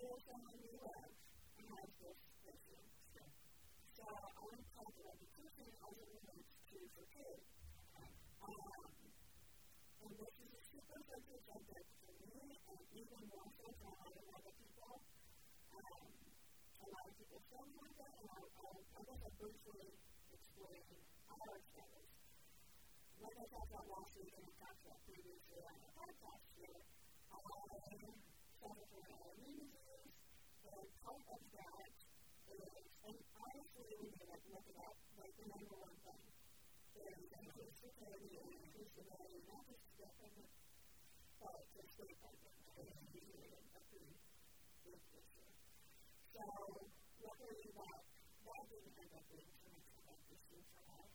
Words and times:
there's 0.00 0.24
someone 0.32 0.56
who 0.64 0.70
loves 0.80 1.14
and 1.60 1.66
has 1.76 1.88
this 2.00 2.18
special 2.40 2.82
So 3.92 4.00
I 4.16 4.30
went 4.40 4.56
to 4.64 4.68
college 4.80 5.02
education 5.12 5.66
as 5.76 5.94
it 6.00 6.08
relates 6.16 6.52
to 6.70 6.76
for 6.96 7.04
Um, 7.20 7.32
and 10.00 10.10
this 10.16 10.32
is 10.40 10.50
a 10.56 10.60
super 10.72 10.98
social 11.04 11.38
subject 11.44 11.88
for 12.00 12.12
me, 12.16 12.40
and 12.48 12.80
even 12.96 13.22
more 13.28 13.48
so 13.60 13.66
than 13.76 13.92
a 13.92 13.94
lot 14.00 14.14
of 14.20 14.26
other 14.40 14.54
people. 14.56 14.90
Um, 15.68 16.08
a 16.80 16.86
lot 16.96 17.04
of 17.10 17.14
people 17.20 17.40
struggle 17.44 17.78
with 17.84 17.96
it, 18.00 18.12
and 18.20 18.26
I, 18.40 18.40
I, 18.40 18.68
I 18.80 19.00
guess 19.04 19.20
I 19.20 19.30
briefly 19.36 19.86
explained 20.32 20.90
how 21.28 21.38
it 21.60 21.62
struggles. 21.68 22.10
I 23.20 23.42
talked 23.52 23.68
about 23.68 23.86
last 24.00 24.12
week, 24.16 24.32
and 24.32 24.44
I 24.48 24.52
talked 24.64 24.80
about 24.80 25.00
previously 25.04 25.60
on 25.60 25.76
the 25.84 25.90
podcast 25.92 26.44
here, 26.56 26.80
I 27.30 27.36
have 27.36 28.18
so 30.60 30.68
part 31.00 31.24
of 31.32 31.40
that 31.56 31.72
is, 31.88 31.96
and 33.08 33.16
honestly, 33.32 33.90
look 33.96 34.66
it 34.68 34.78
up, 34.84 34.92
like 35.16 35.34
the 35.40 35.46
number 35.56 35.76
one 35.80 35.96
thing 36.04 36.20
is 37.00 37.18
increased 37.32 37.78
security 37.80 38.32
and 38.44 38.48
increased 38.60 38.94
to 39.00 39.02
get 39.08 39.24
from 39.40 39.56
to 39.56 39.72
escape 41.80 42.18
from 42.20 42.36
it. 42.44 42.56
That 42.76 42.80
is 42.92 42.98
usually 43.08 43.54
a 43.56 43.72
pretty 43.72 44.06
big 44.84 45.00
issue. 45.00 45.50
So 46.28 46.44
luckily 47.24 47.58
that, 47.80 48.00
that 48.44 48.64
didn't 48.68 48.96
end 49.00 49.12
up 49.16 49.26
being 49.32 49.52
too 49.64 49.64
for 49.64 50.02
us. 50.12 51.12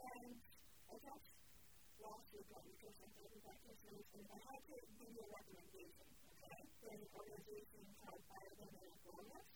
And 0.00 0.32
I 0.88 0.94
just 1.12 1.36
lost 2.00 2.26
your 2.32 2.44
gut 2.48 2.62
because 2.72 2.96
I 3.04 3.06
thought 3.20 3.34
about 3.36 3.58
this 3.68 3.80
reason, 3.84 4.20
I 4.32 4.38
had 4.40 4.60
to 4.64 4.74
give 4.96 5.10
you 5.12 5.20
a 5.28 5.28
recommendation, 5.28 6.08
okay? 6.40 6.60
There's 6.80 7.02
an 7.04 7.12
organization 7.20 7.80
called 8.00 8.22
Biodynamic 8.24 8.96
Wellness. 9.04 9.46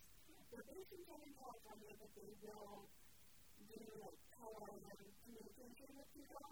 They're 0.52 0.68
based 0.68 0.92
in 0.92 1.00
Southern 1.08 1.32
California, 1.40 1.92
but 1.96 2.10
they 2.12 2.26
will 2.28 2.84
do 3.64 3.80
like 4.04 4.18
telehealth 4.36 5.00
and 5.00 5.12
communication 5.24 5.88
with 5.96 6.08
people. 6.12 6.48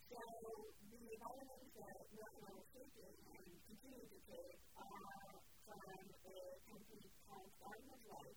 So, 0.08 0.16
the 0.32 0.98
environment 1.12 1.64
that 1.76 1.98
not 2.16 2.32
only 2.40 2.64
taking 2.72 3.12
and 3.37 3.46
continuing 3.68 4.08
to 4.16 4.18
take 4.32 4.52
from 4.72 5.80
a 5.92 5.96
complete 6.72 7.06
life 8.08 8.37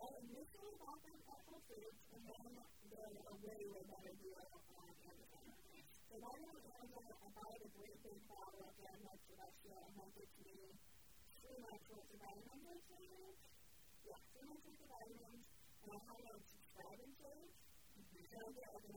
initially 0.00 0.72
bought 0.80 0.96
them 1.04 1.20
at 1.28 1.40
Whole 1.44 1.60
Foods, 1.68 2.00
and 2.16 2.20
then 2.24 2.50
they're 2.88 3.20
a 3.20 3.34
way, 3.36 3.60
way 3.68 3.82
better 3.84 4.14
deal 4.16 4.40
on 4.40 4.92
Amazon. 4.96 5.48
So 6.08 6.14
now 6.16 6.32
I'm 6.40 6.44
on 6.56 6.64
Amazon, 6.72 7.12
I 7.20 7.28
buy 7.36 7.52
the 7.60 7.68
great 7.76 7.96
big 8.00 8.18
bottle 8.24 8.64
of 8.64 8.74
them, 8.80 8.96
like 9.04 9.20
the 9.28 9.34
rest 9.36 9.60
of 9.60 9.70
them, 9.76 9.92
like 10.00 10.16
it's 10.24 10.36
me, 10.40 10.56
three 11.44 11.58
months 11.60 11.84
worth 11.92 12.16
of 12.16 12.16
vitamins, 12.16 12.64
I 12.96 13.00
think. 13.12 13.34
Yeah, 14.08 14.20
three 14.24 14.44
months 14.48 14.64
worth 14.72 14.80
of 14.88 14.88
vitamins, 14.88 15.44
and 15.84 15.90
I 15.92 16.00
have 16.16 16.24
a 16.40 16.44
subscribing 16.48 17.12
page. 17.20 17.54
So 18.00 18.36
I 18.40 18.48
get 18.56 18.68
like 18.72 18.86
an 18.88 18.96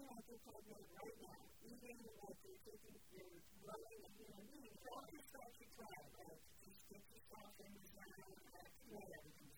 right 0.00 1.18
now, 1.20 1.40
even 1.60 1.96
what 2.08 2.36
you're 2.40 2.62
taking, 2.64 2.96
you 3.20 3.22
growing 3.60 4.00
and 4.00 4.12
you're 4.16 4.32
doing, 4.32 4.74
all 4.90 5.04
this 5.12 5.24
stuff 5.28 5.52
try, 5.76 5.92
right? 6.00 6.40
Just 6.40 6.80
get 6.88 7.02
yourself 7.10 7.50
in 7.60 7.70
the 7.76 7.84
zone 7.90 8.38
and 8.40 8.50
that's 8.50 8.78
what 8.90 9.04
everything 9.20 9.54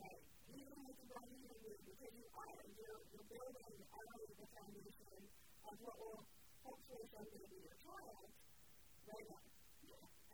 Right? 0.00 0.22
You 0.50 0.60
don't 0.60 0.80
have 0.84 0.98
to 1.00 1.06
go 1.10 1.18
into 1.30 1.50
the 1.50 1.72
because 1.80 2.14
you 2.20 2.26
are, 2.30 2.56
you're, 2.60 3.00
you're 3.10 3.28
building 3.30 3.66
out 3.80 4.06
the 4.40 4.48
foundation 4.60 5.08
of 5.20 5.74
what 5.80 5.96
will 6.00 6.20
hopefully 6.60 7.06
someday 7.10 7.40
be 7.48 7.58
your 7.64 7.76
child 7.80 8.28
right 8.28 9.28
now. 9.30 9.44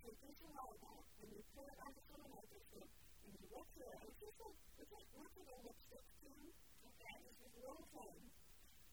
You 0.00 0.08
take 0.16 0.32
your 0.32 0.50
saliva, 0.56 0.92
and 1.20 1.28
you 1.28 1.42
put 1.52 1.64
it 1.68 1.76
on 1.76 1.90
your 1.92 2.04
salivary 2.08 2.62
gland, 2.72 2.92
and 3.20 3.30
you 3.36 3.42
look 3.52 3.68
here, 3.76 3.92
and 4.00 4.00
it's 4.00 4.16
just 4.24 4.36
like, 4.40 4.56
it's 4.80 4.92
like 4.96 5.08
looking 5.20 5.44
at 5.50 5.56
a 5.60 5.60
lipstick, 5.60 6.04
too, 6.24 6.40
and 6.40 7.20
it's 7.20 7.40
a 7.44 7.48
little 7.60 7.84
thing, 7.90 8.16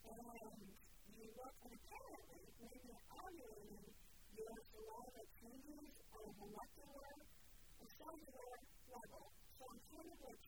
and 0.03 1.15
you 1.15 1.27
look, 1.31 1.53
and 1.63 1.71
apparently, 1.79 2.41
when 2.59 2.79
you're 2.91 3.05
emulating, 3.07 3.87
your 4.35 4.55
saliva 4.67 5.21
changes 5.31 5.91
on 6.11 6.21
a 6.27 6.33
molecular, 6.43 7.07
a 7.23 7.85
cellular 7.87 8.53
level, 8.91 9.23
so 9.47 9.63
it's 9.63 9.85
kind 9.87 10.09
of 10.11 10.19
like 10.27 10.41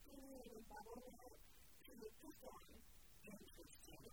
streaming 0.00 0.52
by 0.64 0.80
one 0.96 1.12
way 1.12 1.32
to 1.36 1.90
the 1.92 2.08
other 2.08 2.64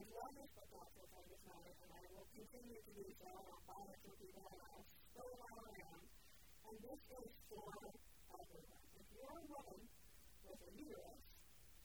all 0.00 0.32
for 0.32 0.64
part 0.80 0.88
of 0.96 1.24
this 1.28 1.44
matter, 1.44 1.72
and 1.76 1.92
I 1.92 2.02
will 2.08 2.24
continue 2.32 2.80
to 2.80 2.92
do 2.96 3.04
so, 3.20 3.30
and 3.36 3.44
I'll 3.52 3.64
buy 3.68 3.84
it 3.84 3.98
for 4.00 4.12
people, 4.16 4.44
and 4.48 4.60
I'll 4.64 4.80
spread 4.88 5.28
it 5.28 5.40
all 5.44 5.60
around. 5.60 6.04
And 6.40 6.76
this 6.80 7.00
is 7.20 7.28
for 7.52 7.68
everyone. 8.00 8.80
If 8.96 9.06
you're 9.12 9.36
a 9.44 9.44
woman 9.44 9.80
with 10.40 10.56
a 10.56 10.68
uterus, 10.72 11.20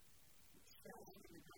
stress, 0.73 1.09
you 1.21 1.31
know, 1.37 1.58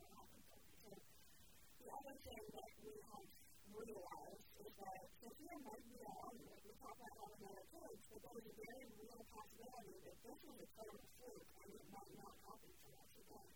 the 1.81 1.89
other 1.97 2.15
thing 2.25 2.43
that 2.53 2.69
we 2.77 2.93
have 3.01 3.25
realized 3.73 4.45
is 4.61 4.71
that 4.77 4.97
Sophia 5.17 5.55
might 5.65 5.85
be 5.89 5.97
alone, 6.05 6.37
we 6.45 6.71
talk 6.77 6.93
about 6.93 7.17
having 7.25 7.41
other 7.41 7.65
kids, 7.73 8.01
but 8.05 8.19
there's 8.21 8.47
a 8.53 8.55
very 8.61 8.85
real 9.01 9.21
possibility 9.33 9.95
that 10.05 10.17
this 10.21 10.39
was 10.45 10.57
a 10.61 10.67
total 10.77 11.01
fluke 11.17 11.47
and 11.57 11.69
it 11.81 11.85
might 11.89 12.13
not 12.21 12.33
happen 12.45 12.71
to 12.85 12.87
us 13.01 13.11
again. 13.17 13.49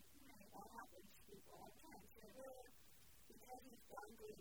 That 0.57 0.67
happens 0.73 1.05
to 1.05 1.19
people 1.29 1.53
all 1.53 1.69
the 1.69 1.77
time. 1.85 2.05
So 2.17 2.21
really, 2.33 2.69
because 3.29 3.61
he's 3.61 3.83
done 3.93 4.09
good 4.17 4.39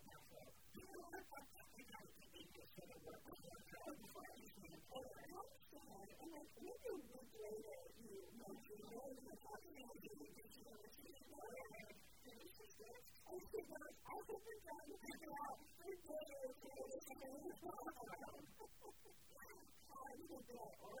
I'm 19.93 21.00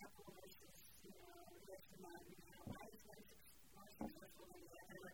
couple 0.00 0.24
of 0.32 0.34
issues, 0.40 0.78
you 1.04 1.12
know, 1.12 1.40
with 1.68 1.84
mine. 2.00 2.32
Why 2.72 2.84
is 2.88 3.02
one 3.04 3.20
more 3.70 3.90
successful 4.00 4.46
than 4.48 4.62
the 4.64 4.76
other? 4.80 5.04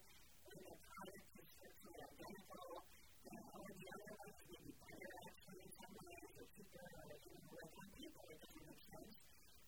When 0.46 0.60
the 0.62 0.76
product 0.86 1.26
is 1.26 1.48
virtually 1.58 1.98
identical, 2.06 2.68
and 2.86 3.40
all 3.50 3.66
the 3.66 3.88
other 3.96 4.12
ones 4.14 4.38
may 4.46 4.60
be 4.62 4.72
better 4.86 5.10
actually 5.26 5.60
in 5.66 5.70
some 5.74 5.92
ways, 6.06 6.30
or 6.38 6.46
cheaper, 6.54 6.86
or 6.86 7.06
even 7.18 7.40
more 7.50 7.66
than 7.66 7.86
people, 7.98 8.24
it 8.30 8.38
doesn't 8.46 8.66
make 8.70 8.82
sense. 8.86 9.14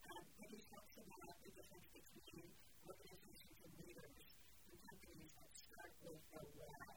Um, 0.07 0.23
but 0.39 0.49
it 0.55 0.62
talks 0.71 0.97
about 1.03 1.33
the 1.43 1.51
difference 1.59 1.89
between 1.99 2.47
organizations 2.87 3.59
and 3.59 3.73
leaders 3.83 4.23
and 4.71 4.75
companies 4.87 5.33
that 5.35 5.51
start 5.59 5.93
with 5.99 6.23
the 6.31 6.43
why. 6.62 6.95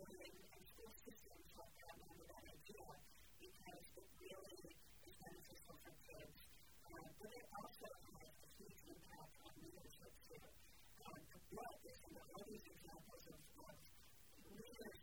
schooling 0.00 0.40
and 0.52 0.62
school 0.70 0.92
systems 1.04 1.44
help 1.60 1.72
come 1.80 1.98
up 2.00 2.12
with 2.20 2.28
that 2.32 2.44
idea 2.48 2.88
because 3.36 3.84
it 4.00 4.06
really 4.16 4.56
is 4.64 5.14
beneficial 5.20 5.76
for 5.76 5.92
kids. 6.08 6.38
Um, 6.88 7.04
but 7.20 7.30
it 7.36 7.46
also 7.52 7.88
has 8.08 8.32
a 8.40 8.48
huge 8.56 8.80
impact 8.96 9.32
on 9.44 9.52
leadership 9.60 10.12
too. 10.24 10.44
Um, 11.04 11.18
the 11.20 11.40
book 11.52 11.76
is 11.84 11.98
one 12.00 12.16
of 12.16 12.26
all 12.32 12.44
these 12.48 12.64
examples 12.70 13.22
of, 13.28 13.38
of 13.60 13.68
leaders 14.56 14.99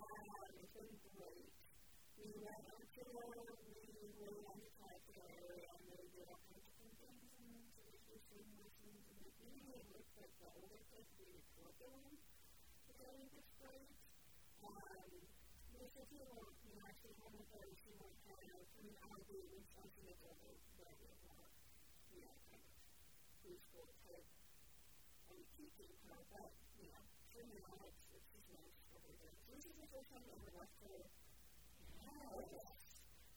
I 0.00 0.18
has 0.32 0.52
been 0.56 0.94
great. 1.12 1.48
We 2.16 2.26
went 2.40 2.64
up 2.72 2.80
to 2.96 3.02
really 9.56 9.88
looked 9.96 10.16
at 10.20 10.30
the 10.36 10.46
older 10.52 10.82
kids 10.92 11.08
being 11.16 11.40
curriculum 11.56 12.06
getting 12.92 13.24
displayed. 13.36 13.92
Um, 14.60 15.12
because 15.72 15.94
if 15.96 16.08
you 16.12 16.22
were 16.28 16.50
you 16.66 16.72
know, 16.76 16.84
actually 16.88 17.14
one 17.16 17.34
of 17.40 17.46
those 17.48 17.76
who 17.86 17.90
were 17.96 18.12
kind 18.26 18.52
of 18.52 18.58
an 18.76 18.92
ID 19.16 19.30
and 19.56 19.64
something 19.72 20.04
that 20.06 20.18
they 20.20 20.32
would 20.36 20.60
want, 21.24 21.52
you 22.12 22.18
know, 22.20 22.34
kind 22.36 22.60
of 22.66 22.74
preschool 23.40 23.88
type 24.02 24.28
um, 25.24 25.40
teaching 25.56 25.92
her, 26.04 26.20
but, 26.26 26.50
you 26.76 26.88
know, 26.92 27.02
for 27.32 27.42
now, 27.56 27.72
it's, 27.86 28.00
it's 28.12 28.28
just 28.36 28.48
nice 28.52 28.76
for 28.86 28.98
her 29.06 29.14
to. 29.16 29.28
So 29.46 29.46
this 29.56 29.62
is 29.66 29.74
the 29.80 29.86
first 29.92 30.08
time 30.12 30.24
I 30.26 30.32
ever 30.36 30.50
left 30.56 30.76
her. 30.84 31.00
Wow, 31.06 32.32
yes. 32.52 32.76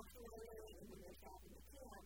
we 0.88 0.96
were 1.00 1.16
talking 1.20 1.52
to 1.60 1.62
Pam, 1.76 2.00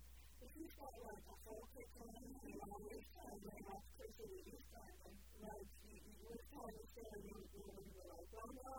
if 0.45 0.51
you've 0.59 0.75
got 0.75 0.95
like 1.05 1.25
a 1.31 1.37
focus 1.47 1.89
on 1.95 2.11
you 2.11 2.59
know, 2.59 2.79
this 2.91 3.07
time 3.15 3.39
and 3.39 3.63
that's 3.71 3.87
closer 3.95 4.27
to 4.35 4.39
this 4.51 4.65
time, 4.75 4.97
and 5.07 5.17
like 5.45 5.69
you, 5.85 5.95
you 5.95 6.25
would 6.27 6.45
kind 6.51 6.75
of 6.75 6.87
say, 6.91 7.07
you 7.23 7.33
know, 7.35 7.43
you 7.55 7.61
were 7.95 8.09
like, 8.11 8.29
well, 8.35 8.51
no, 8.51 8.77